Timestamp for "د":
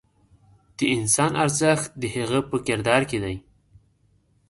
0.77-0.79, 2.01-2.03